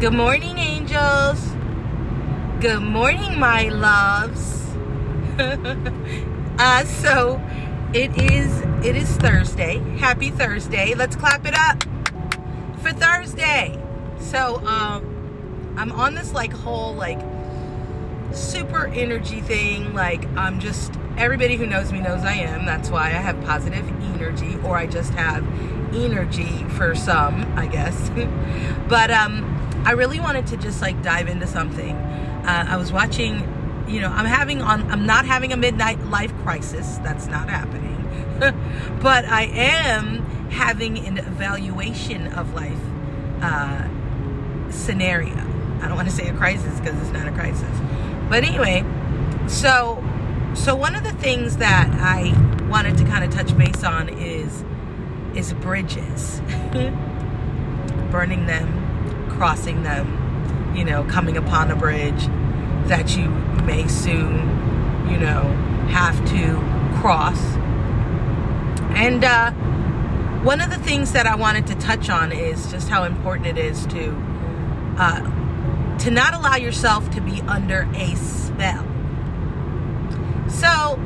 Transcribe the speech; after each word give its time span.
Good 0.00 0.14
morning, 0.14 0.56
angels. 0.56 1.38
Good 2.58 2.80
morning, 2.80 3.38
my 3.38 3.68
loves. 3.68 4.64
uh, 6.58 6.84
so 6.86 7.38
it 7.92 8.16
is 8.16 8.62
it 8.82 8.96
is 8.96 9.14
Thursday. 9.18 9.76
Happy 9.98 10.30
Thursday. 10.30 10.94
Let's 10.94 11.16
clap 11.16 11.44
it 11.44 11.52
up 11.54 11.82
for 12.78 12.92
Thursday. 12.92 13.78
So 14.20 14.66
um 14.66 15.74
I'm 15.76 15.92
on 15.92 16.14
this 16.14 16.32
like 16.32 16.54
whole 16.54 16.94
like 16.94 17.20
super 18.32 18.86
energy 18.86 19.42
thing. 19.42 19.92
Like 19.92 20.24
I'm 20.28 20.60
just 20.60 20.94
everybody 21.18 21.56
who 21.56 21.66
knows 21.66 21.92
me 21.92 22.00
knows 22.00 22.24
I 22.24 22.36
am. 22.36 22.64
That's 22.64 22.88
why 22.88 23.08
I 23.08 23.20
have 23.20 23.38
positive 23.44 23.86
energy 24.14 24.56
or 24.64 24.78
I 24.78 24.86
just 24.86 25.12
have 25.12 25.44
energy 25.94 26.64
for 26.70 26.94
some, 26.94 27.52
I 27.58 27.66
guess. 27.66 28.08
but 28.88 29.10
um 29.10 29.59
I 29.84 29.92
really 29.92 30.20
wanted 30.20 30.46
to 30.48 30.56
just 30.56 30.82
like 30.82 31.02
dive 31.02 31.28
into 31.28 31.46
something. 31.46 31.96
Uh, 31.96 32.66
I 32.68 32.76
was 32.76 32.92
watching, 32.92 33.38
you 33.88 34.00
know, 34.00 34.08
I'm 34.08 34.26
having 34.26 34.62
on, 34.62 34.90
I'm 34.90 35.06
not 35.06 35.24
having 35.24 35.52
a 35.52 35.56
midnight 35.56 36.04
life 36.06 36.34
crisis. 36.42 36.98
That's 36.98 37.26
not 37.26 37.48
happening. 37.48 37.96
but 39.00 39.24
I 39.24 39.44
am 39.44 40.24
having 40.50 40.98
an 41.06 41.18
evaluation 41.18 42.28
of 42.28 42.54
life 42.54 42.78
uh, 43.42 43.88
scenario. 44.70 45.36
I 45.80 45.88
don't 45.88 45.96
want 45.96 46.08
to 46.08 46.14
say 46.14 46.28
a 46.28 46.34
crisis 46.34 46.78
because 46.78 47.00
it's 47.00 47.10
not 47.10 47.26
a 47.26 47.32
crisis. 47.32 47.78
But 48.28 48.44
anyway, 48.44 48.84
so 49.48 50.04
so 50.54 50.76
one 50.76 50.94
of 50.94 51.04
the 51.04 51.12
things 51.12 51.56
that 51.56 51.88
I 52.00 52.34
wanted 52.68 52.98
to 52.98 53.04
kind 53.04 53.24
of 53.24 53.30
touch 53.30 53.56
base 53.56 53.82
on 53.82 54.08
is 54.08 54.62
is 55.34 55.52
bridges. 55.54 56.40
Burning 58.10 58.46
them 58.46 58.79
crossing 59.40 59.82
them, 59.82 60.74
you 60.76 60.84
know, 60.84 61.02
coming 61.04 61.38
upon 61.38 61.70
a 61.70 61.74
bridge 61.74 62.26
that 62.88 63.16
you 63.16 63.26
may 63.64 63.88
soon, 63.88 64.36
you 65.10 65.16
know, 65.16 65.44
have 65.88 66.14
to 66.28 66.56
cross. 67.00 67.40
And 68.94 69.24
uh, 69.24 69.50
one 70.42 70.60
of 70.60 70.68
the 70.68 70.76
things 70.76 71.12
that 71.12 71.26
I 71.26 71.36
wanted 71.36 71.66
to 71.68 71.74
touch 71.76 72.10
on 72.10 72.32
is 72.32 72.70
just 72.70 72.90
how 72.90 73.04
important 73.04 73.46
it 73.46 73.56
is 73.56 73.86
to 73.86 74.14
uh, 74.98 75.96
to 76.00 76.10
not 76.10 76.34
allow 76.34 76.56
yourself 76.56 77.10
to 77.12 77.22
be 77.22 77.40
under 77.48 77.88
a 77.94 78.14
spell. 78.16 78.86
So 80.50 81.00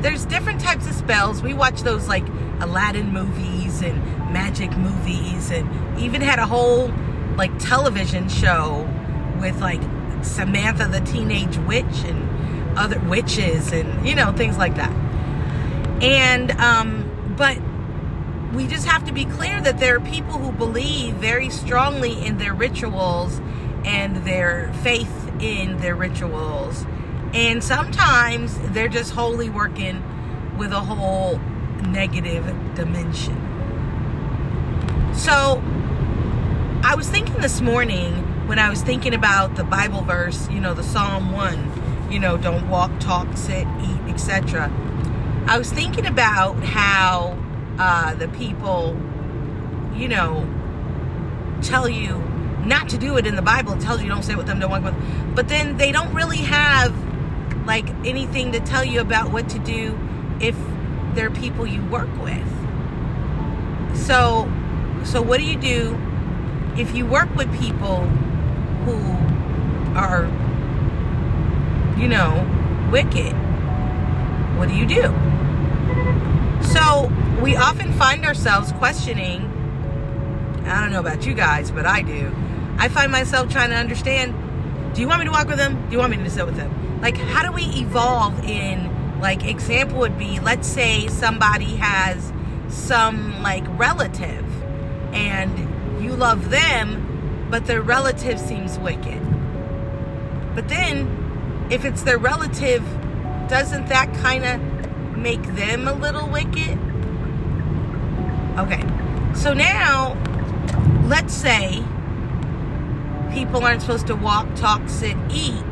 there's 0.00 0.26
different 0.26 0.60
types 0.60 0.86
of 0.86 0.94
spells. 0.94 1.42
We 1.42 1.54
watch 1.54 1.80
those 1.80 2.06
like 2.06 2.28
Aladdin 2.60 3.12
movies 3.12 3.82
and 3.82 4.00
magic 4.32 4.70
movies, 4.76 5.50
and 5.50 5.98
even 5.98 6.20
had 6.20 6.38
a 6.38 6.46
whole 6.46 6.92
like 7.40 7.58
television 7.58 8.28
show 8.28 8.86
with 9.40 9.58
like 9.62 9.80
Samantha 10.22 10.86
the 10.86 11.00
teenage 11.00 11.56
witch 11.56 12.04
and 12.04 12.78
other 12.78 13.00
witches 13.00 13.72
and 13.72 14.06
you 14.06 14.14
know 14.14 14.30
things 14.30 14.58
like 14.58 14.74
that. 14.74 14.92
And 16.02 16.50
um 16.60 17.34
but 17.38 17.58
we 18.52 18.66
just 18.66 18.86
have 18.86 19.06
to 19.06 19.12
be 19.12 19.24
clear 19.24 19.58
that 19.58 19.78
there 19.78 19.96
are 19.96 20.00
people 20.00 20.36
who 20.36 20.52
believe 20.52 21.14
very 21.14 21.48
strongly 21.48 22.26
in 22.26 22.36
their 22.36 22.52
rituals 22.52 23.40
and 23.86 24.16
their 24.26 24.70
faith 24.82 25.32
in 25.40 25.78
their 25.78 25.96
rituals. 25.96 26.84
And 27.32 27.64
sometimes 27.64 28.58
they're 28.74 28.88
just 28.88 29.12
wholly 29.12 29.48
working 29.48 30.02
with 30.58 30.72
a 30.72 30.80
whole 30.80 31.38
negative 31.88 32.44
dimension. 32.74 33.38
So 35.14 35.62
I 36.90 36.96
was 36.96 37.08
thinking 37.08 37.36
this 37.36 37.60
morning 37.60 38.12
when 38.48 38.58
I 38.58 38.68
was 38.68 38.82
thinking 38.82 39.14
about 39.14 39.54
the 39.54 39.62
Bible 39.62 40.02
verse, 40.02 40.50
you 40.50 40.58
know, 40.58 40.74
the 40.74 40.82
Psalm 40.82 41.30
1, 41.30 42.10
you 42.10 42.18
know, 42.18 42.36
don't 42.36 42.68
walk, 42.68 42.90
talk, 42.98 43.36
sit, 43.36 43.64
eat, 43.80 44.12
etc. 44.12 44.72
I 45.46 45.56
was 45.56 45.72
thinking 45.72 46.04
about 46.04 46.60
how 46.64 47.38
uh, 47.78 48.14
the 48.14 48.26
people, 48.26 49.00
you 49.94 50.08
know, 50.08 50.44
tell 51.62 51.88
you 51.88 52.18
not 52.64 52.88
to 52.88 52.98
do 52.98 53.16
it 53.18 53.24
in 53.24 53.36
the 53.36 53.42
Bible. 53.42 53.74
It 53.74 53.80
tells 53.82 54.02
you 54.02 54.08
don't 54.08 54.24
say 54.24 54.34
with 54.34 54.48
them, 54.48 54.58
don't 54.58 54.72
walk 54.72 54.82
with 54.82 54.94
them. 54.94 55.32
But 55.36 55.46
then 55.46 55.76
they 55.76 55.92
don't 55.92 56.12
really 56.12 56.38
have 56.38 56.92
like 57.66 57.88
anything 58.04 58.50
to 58.50 58.58
tell 58.58 58.84
you 58.84 59.00
about 59.00 59.30
what 59.30 59.48
to 59.50 59.60
do 59.60 59.96
if 60.40 60.56
they're 61.14 61.30
people 61.30 61.68
you 61.68 61.84
work 61.84 62.10
with. 62.20 63.96
So, 63.96 64.52
so 65.04 65.22
what 65.22 65.38
do 65.38 65.44
you 65.44 65.56
do 65.56 65.96
if 66.80 66.94
you 66.94 67.04
work 67.04 67.32
with 67.36 67.52
people 67.60 67.98
who 68.86 68.96
are, 69.96 70.24
you 72.00 72.08
know, 72.08 72.46
wicked, 72.90 73.34
what 74.56 74.68
do 74.68 74.74
you 74.74 74.86
do? 74.86 75.02
So 76.62 77.12
we 77.42 77.56
often 77.56 77.92
find 77.92 78.24
ourselves 78.24 78.72
questioning. 78.72 79.42
I 80.64 80.80
don't 80.80 80.90
know 80.90 81.00
about 81.00 81.26
you 81.26 81.34
guys, 81.34 81.70
but 81.70 81.84
I 81.84 82.00
do. 82.00 82.34
I 82.78 82.88
find 82.88 83.12
myself 83.12 83.50
trying 83.50 83.70
to 83.70 83.76
understand 83.76 84.34
do 84.94 85.00
you 85.00 85.06
want 85.06 85.20
me 85.20 85.26
to 85.26 85.30
walk 85.30 85.46
with 85.46 85.58
them? 85.58 85.86
Do 85.86 85.92
you 85.92 85.98
want 85.98 86.10
me 86.10 86.16
to 86.16 86.30
sit 86.30 86.44
with 86.46 86.56
them? 86.56 87.00
Like, 87.00 87.16
how 87.16 87.44
do 87.44 87.52
we 87.52 87.62
evolve 87.62 88.42
in, 88.44 89.20
like, 89.20 89.44
example 89.44 89.98
would 89.98 90.18
be 90.18 90.40
let's 90.40 90.66
say 90.66 91.06
somebody 91.06 91.76
has 91.76 92.32
some, 92.68 93.40
like, 93.42 93.62
relative 93.78 94.44
and 95.12 95.69
you 96.02 96.16
love 96.16 96.50
them, 96.50 97.46
but 97.50 97.66
their 97.66 97.82
relative 97.82 98.38
seems 98.38 98.78
wicked. 98.78 99.20
But 100.54 100.68
then, 100.68 101.68
if 101.70 101.84
it's 101.84 102.02
their 102.02 102.18
relative, 102.18 102.82
doesn't 103.48 103.86
that 103.88 104.12
kind 104.14 104.44
of 104.44 105.16
make 105.16 105.42
them 105.54 105.86
a 105.88 105.92
little 105.92 106.28
wicked? 106.28 106.78
Okay, 108.58 108.82
so 109.34 109.52
now, 109.52 110.16
let's 111.06 111.34
say 111.34 111.82
people 113.32 113.64
aren't 113.64 113.80
supposed 113.80 114.06
to 114.08 114.16
walk, 114.16 114.54
talk, 114.56 114.88
sit, 114.88 115.16
eat, 115.30 115.62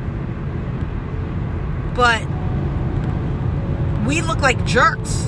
but 1.95 2.23
we 4.07 4.23
look 4.23 4.39
like 4.41 4.65
jerks 4.65 5.27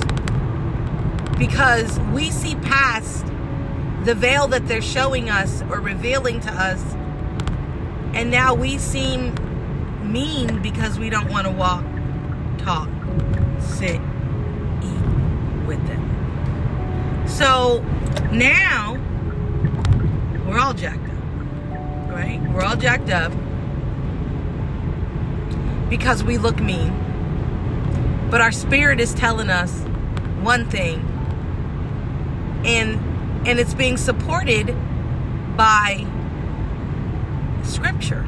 because 1.37 1.99
we 2.13 2.31
see 2.31 2.55
past 2.55 3.25
the 4.03 4.15
veil 4.15 4.47
that 4.47 4.67
they're 4.67 4.81
showing 4.81 5.29
us 5.29 5.61
or 5.69 5.79
revealing 5.79 6.39
to 6.41 6.51
us. 6.51 6.81
And 8.13 8.31
now 8.31 8.53
we 8.53 8.77
seem 8.77 9.35
mean 10.11 10.61
because 10.61 10.97
we 10.97 11.09
don't 11.09 11.29
want 11.29 11.45
to 11.45 11.53
walk, 11.53 11.85
talk, 12.57 12.89
sit, 13.59 14.01
eat 14.81 15.67
with 15.67 15.85
them. 15.87 17.27
So 17.27 17.81
now 18.31 18.97
we're 20.47 20.59
all 20.59 20.73
jacked 20.73 21.07
up, 21.07 22.09
right? 22.09 22.41
We're 22.53 22.63
all 22.63 22.75
jacked 22.75 23.09
up 23.09 23.31
because 25.89 26.23
we 26.23 26.37
look 26.37 26.59
mean. 26.59 26.97
But 28.31 28.41
our 28.41 28.51
spirit 28.51 28.99
is 28.99 29.13
telling 29.13 29.49
us 29.49 29.81
one 30.41 30.67
thing. 30.69 31.07
And 32.65 33.10
and 33.45 33.59
it's 33.59 33.73
being 33.73 33.97
supported 33.97 34.75
by 35.57 36.05
scripture. 37.63 38.25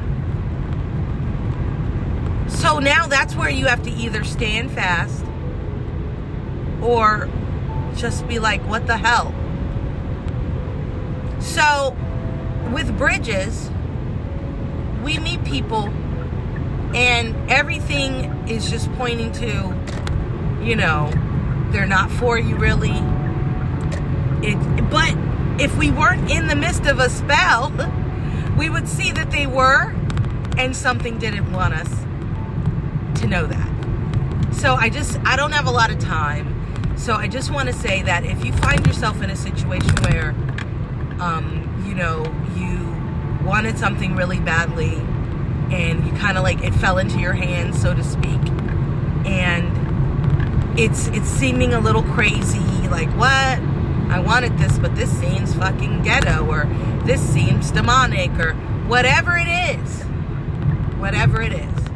So 2.48 2.78
now 2.78 3.06
that's 3.06 3.34
where 3.34 3.50
you 3.50 3.66
have 3.66 3.82
to 3.84 3.90
either 3.90 4.24
stand 4.24 4.70
fast 4.70 5.24
or 6.82 7.28
just 7.96 8.26
be 8.26 8.38
like, 8.38 8.60
what 8.68 8.86
the 8.86 8.96
hell? 8.96 9.34
So 11.40 11.96
with 12.72 12.96
bridges, 12.96 13.70
we 15.02 15.18
meet 15.18 15.44
people 15.44 15.88
and 16.94 17.50
everything 17.50 18.48
is 18.48 18.70
just 18.70 18.92
pointing 18.94 19.32
to, 19.32 19.74
you 20.62 20.76
know, 20.76 21.10
they're 21.70 21.86
not 21.86 22.10
for 22.10 22.38
you 22.38 22.56
really 22.56 23.00
it, 24.44 24.90
but 24.90 25.14
if 25.60 25.76
we 25.76 25.90
weren't 25.90 26.30
in 26.30 26.46
the 26.46 26.56
midst 26.56 26.86
of 26.86 26.98
a 26.98 27.08
spell, 27.08 27.72
we 28.58 28.68
would 28.68 28.88
see 28.88 29.12
that 29.12 29.30
they 29.30 29.46
were, 29.46 29.94
and 30.56 30.76
something 30.76 31.18
didn't 31.18 31.52
want 31.52 31.74
us 31.74 33.20
to 33.20 33.26
know 33.26 33.46
that. 33.46 34.54
So 34.54 34.74
I 34.74 34.88
just, 34.88 35.18
I 35.24 35.36
don't 35.36 35.52
have 35.52 35.66
a 35.66 35.70
lot 35.70 35.90
of 35.90 35.98
time. 35.98 36.96
So 36.96 37.14
I 37.14 37.28
just 37.28 37.50
want 37.50 37.68
to 37.68 37.74
say 37.74 38.02
that 38.02 38.24
if 38.24 38.44
you 38.44 38.52
find 38.52 38.86
yourself 38.86 39.20
in 39.22 39.30
a 39.30 39.36
situation 39.36 39.94
where, 40.04 40.30
um, 41.20 41.84
you 41.86 41.94
know, 41.94 42.24
you 42.56 43.44
wanted 43.44 43.78
something 43.78 44.14
really 44.16 44.40
badly 44.40 44.94
and 45.70 46.06
you 46.06 46.12
kind 46.12 46.38
of 46.38 46.44
like 46.44 46.62
it 46.62 46.72
fell 46.74 46.98
into 46.98 47.18
your 47.18 47.32
hands, 47.32 47.80
so 47.80 47.94
to 47.94 48.04
speak, 48.04 48.40
and 49.26 50.78
it's 50.78 51.08
it's 51.08 51.28
seeming 51.28 51.74
a 51.74 51.80
little 51.80 52.02
crazy, 52.02 52.88
like 52.88 53.10
what? 53.10 53.60
I 54.10 54.20
wanted 54.20 54.56
this, 54.58 54.78
but 54.78 54.94
this 54.94 55.10
seems 55.10 55.54
fucking 55.54 56.02
ghetto, 56.02 56.46
or 56.46 56.64
this 57.04 57.20
seems 57.20 57.70
demonic, 57.70 58.30
or 58.38 58.52
whatever 58.86 59.36
it 59.36 59.48
is, 59.48 60.02
whatever 60.98 61.42
it 61.42 61.52
is, 61.52 61.88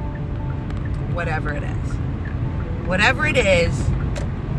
whatever 1.14 1.52
it 1.52 1.62
is, 1.62 1.94
whatever 2.86 3.26
it 3.26 3.36
is, 3.36 3.88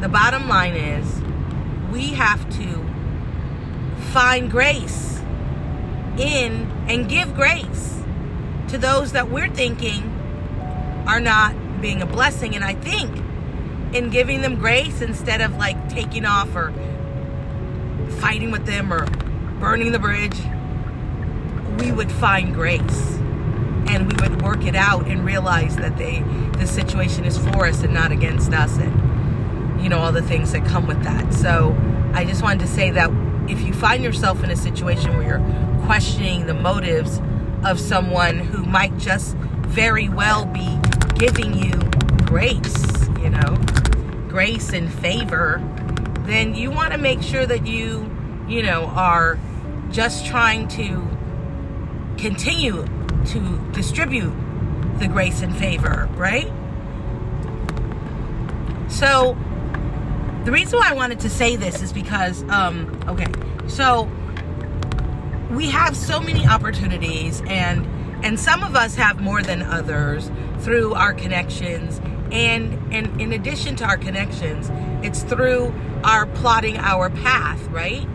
the 0.02 0.10
bottom 0.10 0.48
line 0.48 0.76
is 0.76 1.22
we 1.92 2.10
have 2.10 2.50
to 2.58 2.86
find 4.14 4.50
grace 4.50 5.20
in 6.18 6.70
and 6.88 7.10
give 7.10 7.34
grace 7.36 8.02
to 8.68 8.78
those 8.78 9.12
that 9.14 9.30
we're 9.30 9.50
thinking 9.50 10.04
are 11.08 11.20
not 11.20 11.82
being 11.82 12.02
a 12.02 12.06
blessing. 12.06 12.56
And 12.56 12.64
I 12.64 12.74
think 12.76 13.24
in 13.94 14.10
giving 14.10 14.42
them 14.42 14.56
grace 14.56 15.02
instead 15.02 15.42
of 15.42 15.58
like 15.58 15.90
taking 15.90 16.26
off 16.26 16.56
or 16.56 16.74
fighting 18.20 18.52
with 18.52 18.66
them 18.66 18.94
or 18.94 19.06
burning 19.60 19.92
the 19.92 20.00
bridge, 20.00 20.40
we 21.80 21.92
would 21.92 22.12
find 22.12 22.54
grace 22.54 23.18
and 23.88 24.12
we 24.12 24.30
would 24.30 24.42
work 24.42 24.66
it 24.66 24.76
out 24.76 25.08
and 25.08 25.26
realize 25.26 25.76
that 25.78 25.98
they 25.98 26.20
the 26.58 26.68
situation 26.68 27.26
is 27.26 27.38
for 27.38 27.66
us 27.66 27.82
and 27.84 27.94
not 27.94 28.12
against 28.12 28.52
us 28.54 28.78
and 28.78 29.82
you 29.82 29.90
know 29.90 29.98
all 29.98 30.12
the 30.12 30.22
things 30.22 30.52
that 30.52 30.66
come 30.66 30.88
with 30.88 31.02
that. 31.04 31.34
So 31.34 31.76
I 32.14 32.26
just 32.26 32.44
wanted 32.44 32.60
to 32.60 32.68
say 32.68 32.92
that 32.92 33.10
if 33.50 33.62
you 33.62 33.74
find 33.74 34.04
yourself 34.04 34.44
in 34.44 34.52
a 34.52 34.56
situation 34.56 35.16
where 35.18 35.28
you're 35.28 35.86
questioning 35.86 36.46
the 36.46 36.54
motives 36.54 37.22
of 37.64 37.80
someone 37.80 38.40
who 38.40 38.64
might 38.64 38.96
just 38.98 39.36
very 39.68 40.10
well 40.10 40.46
be 40.46 40.80
giving 41.18 41.54
you 41.54 41.72
grace, 42.26 43.08
you 43.20 43.30
know, 43.30 43.56
grace 44.28 44.72
and 44.72 44.94
favor, 44.94 45.64
then 46.32 46.56
you 46.56 46.72
want 46.72 46.92
to 46.94 46.98
make 46.98 47.22
sure 47.22 47.46
that 47.46 47.66
you, 47.66 48.10
you 48.48 48.64
know, 48.64 48.86
are 48.86 49.40
just 49.92 50.26
trying 50.26 50.68
to 50.70 51.08
continue 52.18 52.86
to 53.26 53.72
distribute 53.72 54.34
the 55.00 55.08
grace 55.08 55.42
and 55.42 55.56
favor, 55.58 56.10
right? 56.16 56.52
So, 58.90 59.38
the 60.46 60.52
reason 60.52 60.80
why 60.80 60.90
I 60.90 60.94
wanted 60.94 61.20
to 61.22 61.30
say 61.30 61.56
this 61.56 61.82
is 61.82 61.94
because, 61.94 62.44
um, 62.50 63.00
okay, 63.08 63.28
so 63.68 64.10
we 65.52 65.70
have 65.70 65.96
so 65.96 66.20
many 66.20 66.46
opportunities, 66.46 67.42
and 67.48 67.86
and 68.24 68.40
some 68.40 68.64
of 68.64 68.76
us 68.76 68.96
have 68.96 69.22
more 69.22 69.42
than 69.42 69.62
others 69.62 70.30
through 70.60 70.94
our 70.94 71.14
connections, 71.14 72.00
and 72.32 72.74
and 72.94 73.22
in 73.22 73.32
addition 73.32 73.76
to 73.78 73.86
our 73.86 73.98
connections, 73.98 74.70
it's 75.06 75.24
through 75.24 75.74
our 76.04 76.26
plotting 76.26 76.78
our 76.78 77.10
path, 77.10 77.68
right? 77.68 78.08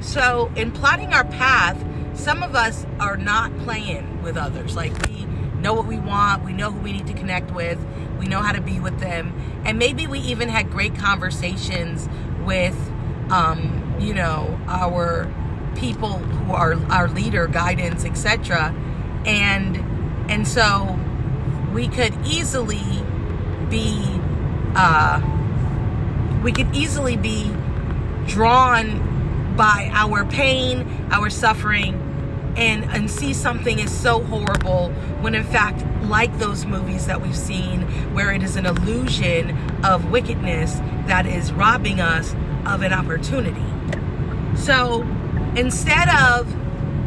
So, 0.00 0.52
in 0.56 0.70
plotting 0.70 1.14
our 1.14 1.24
path, 1.24 1.82
some 2.14 2.42
of 2.42 2.54
us 2.54 2.86
are 3.00 3.16
not 3.16 3.56
playing 3.58 4.22
with 4.22 4.36
others. 4.36 4.76
Like 4.76 4.92
we 5.06 5.24
know 5.60 5.74
what 5.74 5.86
we 5.86 5.98
want, 5.98 6.44
we 6.44 6.52
know 6.52 6.70
who 6.70 6.80
we 6.80 6.92
need 6.92 7.06
to 7.06 7.14
connect 7.14 7.50
with, 7.52 7.78
we 8.18 8.26
know 8.26 8.40
how 8.40 8.52
to 8.52 8.60
be 8.60 8.80
with 8.80 9.00
them, 9.00 9.32
and 9.64 9.78
maybe 9.78 10.06
we 10.06 10.20
even 10.20 10.48
had 10.48 10.70
great 10.70 10.94
conversations 10.94 12.08
with, 12.44 12.76
um, 13.30 13.96
you 13.98 14.14
know, 14.14 14.60
our 14.66 15.32
people 15.76 16.18
who 16.18 16.52
are 16.52 16.74
our 16.90 17.08
leader, 17.08 17.46
guidance, 17.46 18.04
etc. 18.04 18.74
And 19.26 19.76
and 20.30 20.46
so 20.46 20.98
we 21.72 21.88
could 21.88 22.14
easily 22.26 23.02
be, 23.68 24.20
uh, 24.76 25.20
we 26.44 26.52
could 26.52 26.76
easily 26.76 27.16
be 27.16 27.50
drawn 28.26 29.56
by 29.56 29.90
our 29.94 30.26
pain, 30.26 30.86
our 31.10 31.30
suffering, 31.30 31.94
and 32.56 32.84
and 32.84 33.10
see 33.10 33.32
something 33.32 33.78
is 33.80 33.90
so 33.90 34.22
horrible 34.22 34.90
when 35.22 35.34
in 35.34 35.42
fact 35.42 35.84
like 36.04 36.38
those 36.38 36.66
movies 36.66 37.06
that 37.06 37.20
we've 37.20 37.36
seen 37.36 37.80
where 38.14 38.32
it 38.32 38.42
is 38.42 38.56
an 38.56 38.66
illusion 38.66 39.56
of 39.84 40.10
wickedness 40.10 40.74
that 41.06 41.26
is 41.26 41.52
robbing 41.52 41.98
us 41.98 42.34
of 42.66 42.82
an 42.82 42.92
opportunity. 42.92 43.64
So 44.56 45.02
instead 45.56 46.08
of 46.10 46.54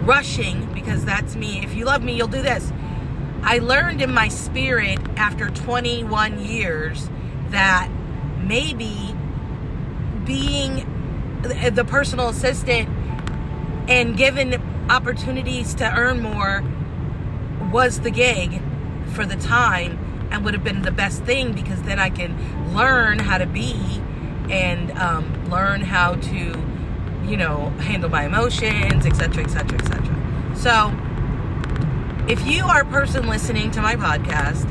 rushing 0.05 0.73
because 0.73 1.05
that's 1.05 1.35
me 1.35 1.63
if 1.63 1.75
you 1.75 1.85
love 1.85 2.03
me 2.03 2.15
you'll 2.15 2.27
do 2.27 2.41
this. 2.41 2.73
I 3.43 3.59
learned 3.59 4.01
in 4.01 4.11
my 4.11 4.29
spirit 4.29 4.99
after 5.15 5.49
21 5.49 6.43
years 6.43 7.09
that 7.51 7.89
maybe 8.39 9.15
being 10.27 10.85
the 11.41 11.85
personal 11.85 12.29
assistant 12.29 12.89
and 13.87 14.17
given 14.17 14.61
opportunities 14.89 15.73
to 15.75 15.97
earn 15.97 16.21
more 16.21 16.63
was 17.71 18.01
the 18.01 18.11
gig 18.11 18.61
for 19.13 19.25
the 19.25 19.35
time 19.35 19.97
and 20.31 20.43
would 20.43 20.53
have 20.53 20.63
been 20.63 20.81
the 20.81 20.91
best 20.91 21.23
thing 21.23 21.53
because 21.53 21.81
then 21.83 21.99
I 21.99 22.09
can 22.09 22.75
learn 22.75 23.19
how 23.19 23.37
to 23.37 23.45
be 23.45 24.01
and 24.49 24.91
um, 24.97 25.49
learn 25.49 25.81
how 25.81 26.15
to, 26.15 26.63
you 27.25 27.37
know, 27.37 27.69
handle 27.79 28.09
my 28.09 28.25
emotions, 28.25 29.05
etc., 29.05 29.43
etc., 29.43 29.79
etc. 29.79 30.55
So, 30.55 30.93
if 32.27 32.45
you 32.45 32.65
are 32.65 32.81
a 32.81 32.85
person 32.85 33.27
listening 33.27 33.71
to 33.71 33.81
my 33.81 33.95
podcast 33.95 34.65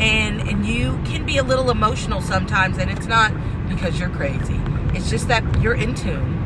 and 0.00 0.40
and 0.48 0.66
you 0.66 1.00
can 1.04 1.24
be 1.24 1.38
a 1.38 1.42
little 1.42 1.70
emotional 1.70 2.20
sometimes, 2.20 2.78
and 2.78 2.90
it's 2.90 3.06
not 3.06 3.32
because 3.68 3.98
you're 3.98 4.10
crazy, 4.10 4.60
it's 4.96 5.10
just 5.10 5.28
that 5.28 5.42
you're 5.60 5.74
in 5.74 5.94
tune 5.94 6.40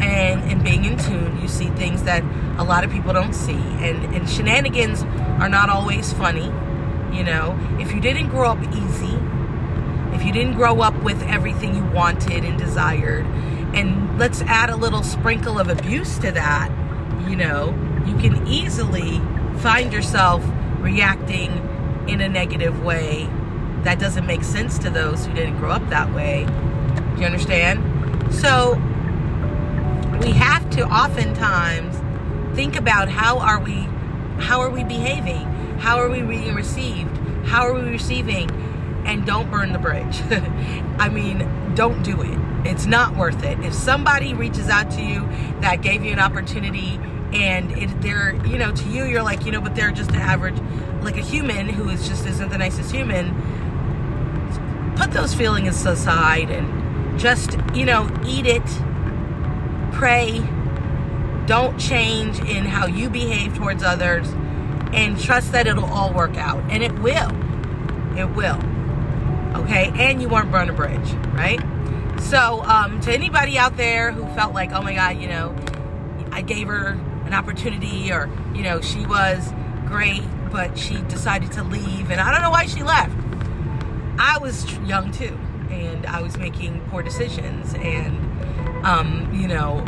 and 0.00 0.50
in 0.50 0.62
being 0.62 0.84
in 0.84 0.98
tune 0.98 1.40
you 1.40 1.48
see 1.48 1.66
things 1.70 2.02
that 2.04 2.22
a 2.58 2.64
lot 2.64 2.84
of 2.84 2.90
people 2.90 3.12
don't 3.12 3.34
see 3.34 3.52
and 3.52 4.14
and 4.14 4.28
shenanigans 4.28 5.02
are 5.40 5.48
not 5.48 5.68
always 5.68 6.12
funny 6.12 6.50
you 7.12 7.22
know? 7.22 7.56
If 7.78 7.92
you 7.94 8.00
didn't 8.00 8.28
grow 8.28 8.50
up 8.50 8.62
easy 8.74 9.18
if 10.14 10.24
you 10.24 10.32
didn't 10.32 10.54
grow 10.54 10.80
up 10.80 11.00
with 11.02 11.22
everything 11.24 11.74
you 11.74 11.84
wanted 11.84 12.44
and 12.44 12.58
desired 12.58 13.24
and 13.74 14.18
let's 14.18 14.42
add 14.42 14.70
a 14.70 14.76
little 14.76 15.02
sprinkle 15.02 15.58
of 15.58 15.68
abuse 15.68 16.18
to 16.18 16.32
that 16.32 16.70
you 17.28 17.36
know 17.36 17.72
you 18.06 18.16
can 18.16 18.46
easily 18.46 19.20
find 19.58 19.92
yourself 19.92 20.44
reacting 20.80 21.50
in 22.06 22.20
a 22.20 22.28
negative 22.28 22.84
way. 22.84 23.28
That 23.82 23.98
doesn't 23.98 24.26
make 24.26 24.44
sense 24.44 24.78
to 24.80 24.90
those 24.90 25.26
who 25.26 25.34
didn't 25.34 25.58
grow 25.58 25.70
up 25.70 25.88
that 25.88 26.12
way 26.14 26.46
do 27.14 27.20
you 27.20 27.26
understand? 27.26 28.34
So 28.34 28.74
we 30.20 30.32
have 30.32 30.68
to 30.70 30.86
oftentimes 30.86 31.96
think 32.56 32.76
about 32.76 33.08
how 33.08 33.38
are 33.38 33.60
we 33.60 33.88
how 34.38 34.60
are 34.60 34.70
we 34.70 34.82
behaving? 34.84 35.46
How 35.78 35.98
are 35.98 36.08
we 36.08 36.22
being 36.22 36.54
received? 36.54 37.16
How 37.46 37.66
are 37.66 37.74
we 37.74 37.82
receiving? 37.82 38.50
And 39.06 39.24
don't 39.26 39.50
burn 39.50 39.72
the 39.72 39.78
bridge. 39.78 40.20
I 40.98 41.08
mean 41.08 41.74
don't 41.74 42.02
do 42.02 42.20
it. 42.22 42.38
It's 42.66 42.86
not 42.86 43.16
worth 43.16 43.44
it. 43.44 43.60
If 43.60 43.74
somebody 43.74 44.34
reaches 44.34 44.68
out 44.68 44.90
to 44.92 45.02
you 45.02 45.28
that 45.60 45.82
gave 45.82 46.04
you 46.04 46.12
an 46.12 46.18
opportunity 46.18 46.98
and 47.32 47.70
it, 47.72 48.00
they're 48.00 48.34
you 48.46 48.58
know 48.58 48.72
to 48.72 48.88
you 48.88 49.04
you're 49.04 49.22
like 49.22 49.44
you 49.44 49.52
know 49.52 49.60
but 49.60 49.74
they're 49.74 49.90
just 49.90 50.10
an 50.10 50.16
average 50.16 50.56
like 51.02 51.16
a 51.16 51.20
human 51.20 51.68
who 51.68 51.88
is 51.88 52.08
just 52.08 52.26
isn't 52.26 52.50
the 52.50 52.58
nicest 52.58 52.92
human 52.92 53.34
put 54.96 55.10
those 55.10 55.34
feelings 55.34 55.84
aside 55.84 56.50
and 56.50 56.83
just 57.16 57.56
you 57.74 57.84
know 57.84 58.08
eat 58.26 58.46
it 58.46 58.62
pray. 59.94 60.42
Don't 61.46 61.78
change 61.78 62.40
in 62.40 62.64
how 62.64 62.86
you 62.86 63.08
behave 63.08 63.56
towards 63.56 63.82
others 63.82 64.28
and 64.92 65.18
trust 65.18 65.52
that 65.52 65.66
it'll 65.66 65.84
all 65.86 66.12
work 66.12 66.36
out. 66.36 66.62
And 66.70 66.82
it 66.82 66.98
will. 66.98 67.30
It 68.18 68.34
will. 68.34 68.58
Okay? 69.62 69.92
And 69.94 70.20
you 70.20 70.28
won't 70.28 70.50
burn 70.50 70.68
a 70.68 70.72
bridge, 70.72 71.12
right? 71.32 71.60
So, 72.20 72.62
um, 72.64 73.00
to 73.00 73.12
anybody 73.12 73.58
out 73.58 73.76
there 73.76 74.12
who 74.12 74.26
felt 74.34 74.54
like, 74.54 74.72
oh 74.72 74.82
my 74.82 74.94
God, 74.94 75.16
you 75.18 75.28
know, 75.28 75.54
I 76.32 76.42
gave 76.42 76.68
her 76.68 76.88
an 77.24 77.34
opportunity 77.34 78.12
or, 78.12 78.28
you 78.54 78.62
know, 78.62 78.80
she 78.80 79.06
was 79.06 79.52
great, 79.86 80.22
but 80.50 80.78
she 80.78 80.96
decided 81.02 81.52
to 81.52 81.62
leave 81.64 82.10
and 82.10 82.20
I 82.20 82.32
don't 82.32 82.42
know 82.42 82.50
why 82.50 82.66
she 82.66 82.82
left. 82.82 83.16
I 84.18 84.38
was 84.38 84.70
young 84.80 85.12
too 85.12 85.38
and 85.70 86.06
I 86.06 86.20
was 86.20 86.36
making 86.36 86.80
poor 86.90 87.02
decisions 87.02 87.74
and 87.74 88.24
um, 88.84 89.32
you 89.34 89.48
know, 89.48 89.84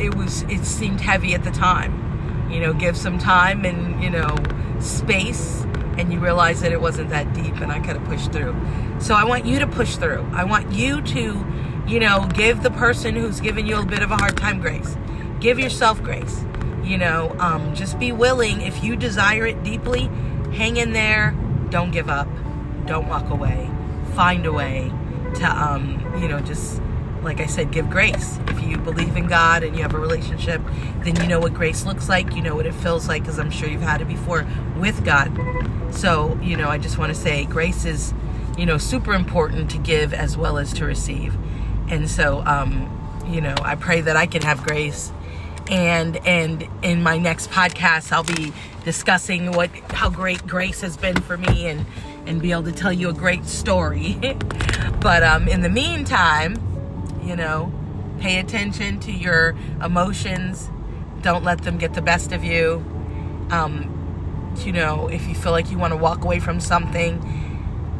it 0.00 0.14
was 0.14 0.42
it 0.42 0.64
seemed 0.64 1.00
heavy 1.00 1.34
at 1.34 1.44
the 1.44 1.50
time. 1.50 2.48
You 2.50 2.60
know, 2.60 2.74
give 2.74 2.96
some 2.96 3.18
time 3.18 3.64
and 3.64 4.02
you 4.02 4.10
know 4.10 4.36
space, 4.80 5.62
and 5.96 6.12
you 6.12 6.18
realize 6.18 6.60
that 6.62 6.72
it 6.72 6.80
wasn't 6.80 7.10
that 7.10 7.32
deep, 7.32 7.60
and 7.60 7.70
I 7.70 7.78
could 7.78 7.96
have 7.96 8.04
pushed 8.04 8.32
through. 8.32 8.56
So 8.98 9.14
I 9.14 9.24
want 9.24 9.46
you 9.46 9.58
to 9.60 9.66
push 9.66 9.96
through. 9.96 10.28
I 10.32 10.44
want 10.44 10.72
you 10.72 11.00
to, 11.00 11.46
you 11.86 12.00
know, 12.00 12.28
give 12.34 12.62
the 12.62 12.70
person 12.70 13.14
who's 13.14 13.40
giving 13.40 13.66
you 13.66 13.78
a 13.78 13.86
bit 13.86 14.02
of 14.02 14.10
a 14.10 14.16
hard 14.16 14.36
time 14.36 14.60
grace. 14.60 14.96
Give 15.40 15.58
yourself 15.58 16.02
grace. 16.02 16.44
You 16.82 16.98
know, 16.98 17.34
um, 17.38 17.74
just 17.74 17.98
be 17.98 18.10
willing. 18.10 18.60
If 18.60 18.82
you 18.82 18.96
desire 18.96 19.46
it 19.46 19.62
deeply, 19.62 20.10
hang 20.52 20.76
in 20.76 20.92
there. 20.92 21.36
Don't 21.70 21.92
give 21.92 22.10
up. 22.10 22.28
Don't 22.86 23.08
walk 23.08 23.30
away. 23.30 23.71
Find 24.14 24.46
a 24.46 24.52
way 24.52 24.92
to, 25.36 25.46
um, 25.46 26.16
you 26.20 26.28
know, 26.28 26.40
just 26.40 26.80
like 27.22 27.40
I 27.40 27.46
said, 27.46 27.70
give 27.70 27.88
grace. 27.88 28.38
If 28.48 28.62
you 28.62 28.78
believe 28.78 29.16
in 29.16 29.26
God 29.28 29.62
and 29.62 29.76
you 29.76 29.82
have 29.82 29.94
a 29.94 29.98
relationship, 29.98 30.60
then 31.04 31.16
you 31.16 31.28
know 31.28 31.38
what 31.38 31.54
grace 31.54 31.86
looks 31.86 32.08
like. 32.08 32.34
You 32.34 32.42
know 32.42 32.54
what 32.54 32.66
it 32.66 32.74
feels 32.74 33.08
like, 33.08 33.22
because 33.22 33.38
I'm 33.38 33.50
sure 33.50 33.68
you've 33.68 33.80
had 33.80 34.00
it 34.00 34.08
before 34.08 34.46
with 34.76 35.04
God. 35.04 35.30
So, 35.94 36.38
you 36.42 36.56
know, 36.56 36.68
I 36.68 36.78
just 36.78 36.98
want 36.98 37.14
to 37.14 37.20
say 37.20 37.44
grace 37.44 37.84
is, 37.84 38.12
you 38.58 38.66
know, 38.66 38.78
super 38.78 39.14
important 39.14 39.70
to 39.70 39.78
give 39.78 40.12
as 40.12 40.36
well 40.36 40.58
as 40.58 40.72
to 40.74 40.84
receive. 40.84 41.36
And 41.88 42.10
so, 42.10 42.42
um, 42.44 42.88
you 43.28 43.40
know, 43.40 43.54
I 43.62 43.76
pray 43.76 44.00
that 44.00 44.16
I 44.16 44.26
can 44.26 44.42
have 44.42 44.62
grace. 44.62 45.12
And 45.70 46.16
and 46.26 46.66
in 46.82 47.02
my 47.02 47.18
next 47.18 47.50
podcast, 47.50 48.10
I'll 48.10 48.24
be 48.24 48.52
discussing 48.84 49.52
what 49.52 49.70
how 49.92 50.10
great 50.10 50.44
grace 50.46 50.80
has 50.80 50.96
been 50.96 51.20
for 51.20 51.36
me 51.36 51.68
and 51.68 51.86
and 52.26 52.40
be 52.40 52.52
able 52.52 52.64
to 52.64 52.72
tell 52.72 52.92
you 52.92 53.08
a 53.08 53.12
great 53.12 53.44
story. 53.44 54.18
but 55.00 55.22
um, 55.22 55.48
in 55.48 55.62
the 55.62 55.68
meantime, 55.68 56.56
you 57.24 57.36
know, 57.36 57.72
pay 58.20 58.38
attention 58.38 59.00
to 59.00 59.12
your 59.12 59.56
emotions. 59.82 60.70
Don't 61.22 61.44
let 61.44 61.62
them 61.62 61.78
get 61.78 61.94
the 61.94 62.02
best 62.02 62.32
of 62.32 62.44
you. 62.44 62.84
Um, 63.50 63.98
you 64.64 64.72
know, 64.72 65.08
if 65.08 65.26
you 65.26 65.34
feel 65.34 65.52
like 65.52 65.70
you 65.70 65.78
want 65.78 65.92
to 65.92 65.96
walk 65.96 66.24
away 66.24 66.38
from 66.38 66.60
something 66.60 67.20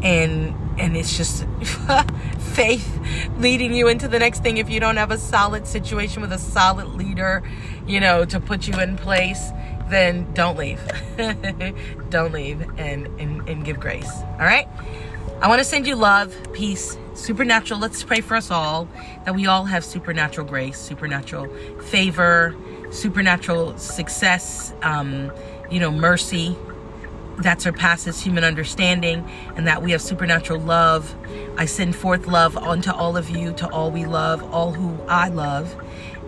and 0.03 0.55
and 0.79 0.97
it's 0.97 1.17
just 1.17 1.47
faith 2.39 2.99
leading 3.39 3.75
you 3.75 3.89
into 3.89 4.09
the 4.09 4.19
next 4.19 4.43
thing 4.43 4.57
if 4.57 4.71
you 4.71 4.81
don't 4.81 4.97
have 4.97 5.11
a 5.11 5.19
solid 5.19 5.67
situation 5.67 6.23
with 6.23 6.33
a 6.33 6.39
solid 6.39 6.89
leader, 6.89 7.43
you 7.87 8.01
know, 8.01 8.25
to 8.25 8.41
put 8.41 8.67
you 8.67 8.79
in 8.81 8.97
place, 8.97 9.51
then 9.93 10.33
don't 10.33 10.57
leave. 10.57 10.81
don't 12.11 12.33
leave 12.33 12.61
and, 12.79 13.07
and 13.21 13.49
and 13.49 13.65
give 13.65 13.79
grace. 13.79 14.11
All 14.39 14.47
right? 14.47 14.69
I 15.41 15.49
want 15.49 15.59
to 15.59 15.65
send 15.65 15.89
you 15.89 15.97
love, 15.97 16.37
peace, 16.53 16.97
supernatural. 17.15 17.81
Let's 17.81 18.05
pray 18.05 18.21
for 18.21 18.37
us 18.37 18.51
all 18.51 18.89
that 19.25 19.35
we 19.35 19.47
all 19.47 19.65
have 19.65 19.85
supernatural 19.85 20.47
grace, 20.47 20.79
supernatural 20.79 21.49
favor, 21.81 22.55
supernatural 22.93 23.77
success, 23.77 24.73
um, 24.83 25.33
you 25.69 25.81
know, 25.81 25.91
mercy 25.91 26.57
that 27.39 27.61
surpasses 27.61 28.21
human 28.21 28.45
understanding, 28.45 29.29
and 29.57 29.67
that 29.67 29.83
we 29.83 29.93
have 29.93 30.03
supernatural 30.03 30.61
love. 30.61 31.15
I 31.57 31.67
send 31.67 31.97
forth 31.97 32.27
love 32.27 32.57
unto 32.57 32.91
all 32.91 33.17
of 33.17 33.31
you, 33.31 33.53
to 33.55 33.69
all 33.69 33.91
we 33.91 34.05
love, 34.05 34.43
all 34.53 34.73
who 34.73 35.03
I 35.09 35.29
love. 35.29 35.75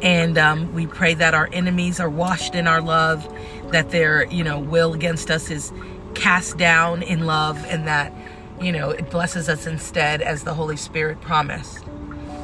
And 0.02 0.36
um, 0.38 0.72
we 0.74 0.86
pray 0.86 1.14
that 1.14 1.34
our 1.34 1.48
enemies 1.52 2.00
are 2.00 2.10
washed 2.10 2.54
in 2.54 2.66
our 2.66 2.80
love, 2.80 3.26
that 3.70 3.90
their, 3.90 4.26
you 4.26 4.44
know, 4.44 4.58
will 4.58 4.92
against 4.92 5.30
us 5.30 5.50
is 5.50 5.72
cast 6.14 6.56
down 6.58 7.02
in 7.02 7.26
love, 7.26 7.64
and 7.66 7.86
that 7.86 8.12
you 8.60 8.72
know, 8.72 8.90
it 8.90 9.10
blesses 9.10 9.48
us 9.48 9.66
instead 9.66 10.22
as 10.22 10.44
the 10.44 10.54
Holy 10.54 10.76
Spirit 10.76 11.20
promised. 11.20 11.84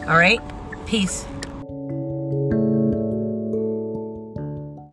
All 0.06 0.18
right? 0.18 0.40
Peace. 0.86 1.24